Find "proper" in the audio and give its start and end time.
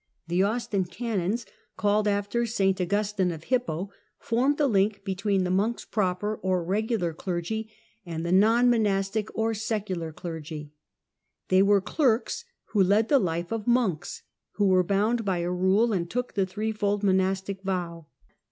5.85-6.37